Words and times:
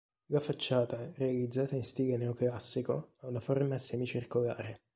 La 0.31 0.39
facciata, 0.39 1.11
realizzata 1.17 1.75
in 1.75 1.83
stile 1.83 2.17
neoclassico, 2.17 3.11
ha 3.19 3.27
una 3.27 3.39
forma 3.39 3.77
semicircolare. 3.77 4.81